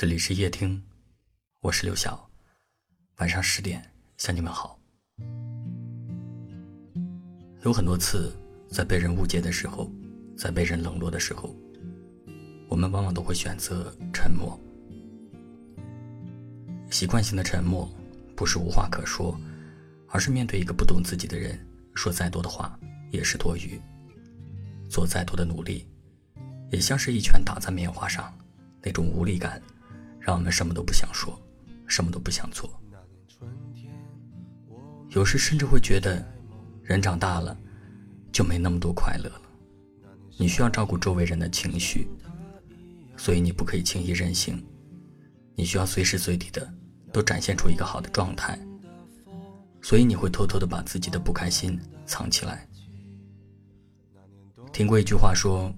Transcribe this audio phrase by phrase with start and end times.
[0.00, 0.80] 这里是夜听，
[1.58, 2.30] 我是刘晓。
[3.16, 3.82] 晚上十点
[4.16, 4.78] 向你们好。
[7.64, 8.32] 有很多次，
[8.70, 9.90] 在被人误解的时候，
[10.36, 11.52] 在被人冷落的时候，
[12.68, 14.56] 我们往往都会选择沉默。
[16.92, 17.92] 习惯性的沉默，
[18.36, 19.36] 不是无话可说，
[20.10, 21.58] 而是面对一个不懂自己的人，
[21.96, 22.78] 说再多的话
[23.10, 23.80] 也是多余，
[24.88, 25.88] 做再多的努力，
[26.70, 28.32] 也像是一拳打在棉花上，
[28.80, 29.60] 那种无力感。
[30.28, 31.40] 让我们什么都不想说，
[31.86, 32.68] 什么都不想做。
[35.08, 36.22] 有时甚至会觉得，
[36.82, 37.56] 人长大了，
[38.30, 39.42] 就没那么多快乐了。
[40.36, 42.10] 你需要照顾周围人的情绪，
[43.16, 44.62] 所以你不可以轻易任性。
[45.54, 46.70] 你需要随时随地的
[47.10, 48.58] 都展现出一个好的状态，
[49.80, 52.68] 所以你会偷偷的把自己的不开心藏起来。
[54.74, 55.74] 听过一句话说，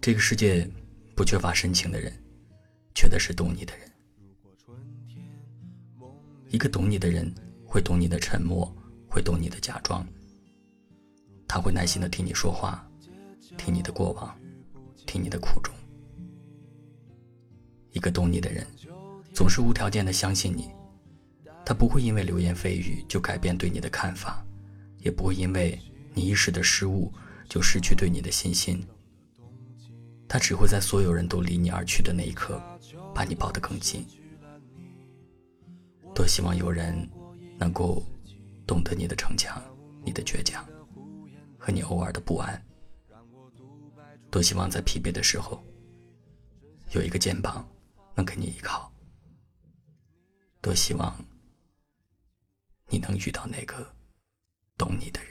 [0.00, 0.70] 这个世界
[1.16, 2.12] 不缺乏深情的人。
[2.94, 3.90] 缺的是懂你的人。
[6.48, 7.32] 一个懂你的人，
[7.66, 8.72] 会懂你的沉默，
[9.08, 10.06] 会懂你的假装。
[11.48, 12.88] 他会耐心的听你说话，
[13.58, 14.34] 听你的过往，
[15.06, 15.74] 听你的苦衷。
[17.90, 18.66] 一个懂你的人，
[19.32, 20.70] 总是无条件的相信你。
[21.64, 24.44] 他不会因为流言蜚语就改变对你的看法，
[24.98, 25.80] 也不会因为
[26.12, 27.12] 你一时的失误
[27.48, 28.84] 就失去对你的信心。
[30.28, 32.60] 他只会在所有人都离你而去的那一刻，
[33.14, 34.04] 把你抱得更紧。
[36.14, 37.08] 多希望有人
[37.58, 38.02] 能够
[38.66, 39.62] 懂得你的逞强、
[40.04, 40.64] 你的倔强
[41.58, 42.60] 和你偶尔的不安。
[44.30, 45.62] 多希望在疲惫的时候，
[46.92, 47.68] 有一个肩膀
[48.14, 48.92] 能给你依靠。
[50.60, 51.14] 多希望
[52.88, 53.94] 你能遇到那个
[54.76, 55.30] 懂你的人。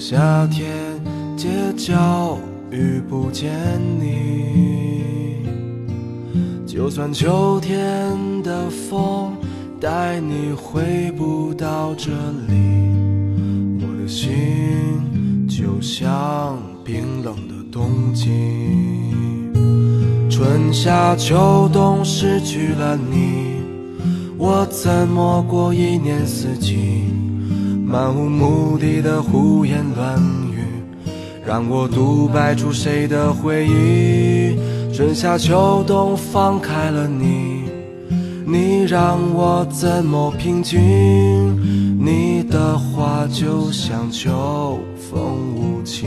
[0.00, 0.66] 夏天
[1.36, 2.38] 街角
[2.70, 3.52] 遇不见
[4.00, 5.44] 你，
[6.66, 9.36] 就算秋天的风
[9.78, 12.10] 带你回不到这
[12.48, 12.88] 里，
[13.82, 18.30] 我的心就像冰冷的冬季。
[20.30, 23.60] 春夏秋冬失去了你。
[24.38, 27.04] 我怎么过一年四季？
[27.90, 30.16] 漫无目的的胡言乱
[30.52, 30.62] 语，
[31.44, 34.56] 让我独白出谁的回忆？
[34.94, 37.64] 春夏秋冬放开了你，
[38.46, 40.78] 你让我怎么平静？
[41.98, 46.06] 你的话就像秋风无情。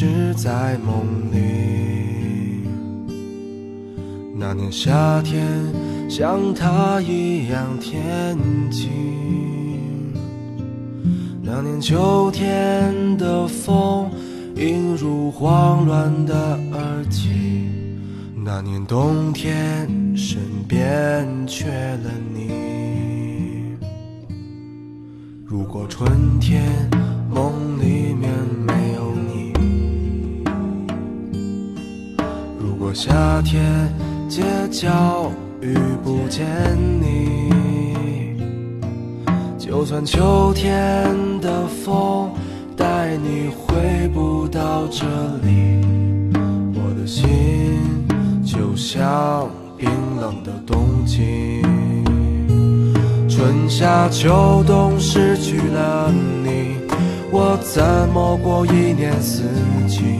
[0.00, 2.66] 迷失在梦里。
[4.34, 5.46] 那年夏天，
[6.08, 8.38] 像他一样天
[8.70, 8.88] 晴。
[11.42, 14.10] 那年秋天的风，
[14.56, 16.34] 映入慌乱的
[16.72, 17.68] 耳际。
[18.42, 19.86] 那年冬天，
[20.16, 23.76] 身边缺了你。
[25.44, 26.90] 如果春天。
[33.02, 33.90] 夏天
[34.28, 35.32] 街角
[35.62, 35.74] 遇
[36.04, 36.46] 不见
[37.00, 38.36] 你，
[39.56, 41.10] 就算秋天
[41.40, 42.30] 的风
[42.76, 45.06] 带你回不到这
[45.42, 45.80] 里，
[46.74, 47.80] 我的心
[48.44, 49.48] 就像
[49.78, 49.88] 冰
[50.20, 51.62] 冷的冬季。
[53.30, 56.12] 春夏秋冬失去了
[56.44, 56.76] 你，
[57.32, 57.82] 我怎
[58.12, 59.44] 么过一年四
[59.88, 60.19] 季？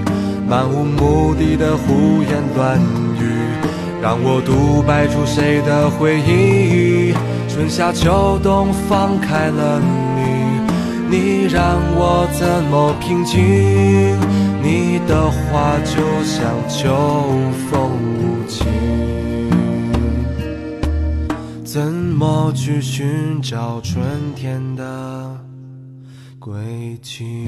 [0.51, 2.77] 漫无目的的胡言乱
[3.15, 3.23] 语，
[4.01, 7.13] 让我独白出谁的回忆？
[7.47, 13.39] 春夏秋冬放开了你，你让我怎么平静？
[14.61, 16.97] 你的话就像秋
[17.69, 17.89] 风
[18.19, 18.67] 无情。
[21.63, 24.03] 怎么去寻找春
[24.35, 24.83] 天的
[26.39, 26.51] 轨
[27.01, 27.47] 迹？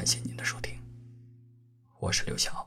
[0.00, 0.80] 感谢您的收听，
[1.98, 2.66] 我是刘晓。